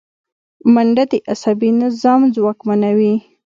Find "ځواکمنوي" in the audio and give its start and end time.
2.35-3.15